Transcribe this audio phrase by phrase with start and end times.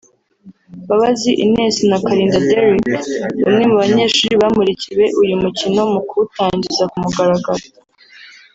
[0.83, 2.87] Mbabazi Ines na Kalinda Derick
[3.43, 7.65] bamwe mu banyeshuri bamurikiwe uyu mukino mu kuwutangiza kumugaragaro